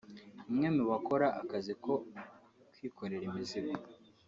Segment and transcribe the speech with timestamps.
[0.49, 1.93] umwe mu bakora akazi ko
[2.71, 3.75] kwikorera imizigo